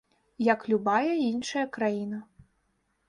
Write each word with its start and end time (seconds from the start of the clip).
Як 0.45 0.61
любая 0.71 1.13
іншая 1.31 1.65
краіна. 1.77 2.19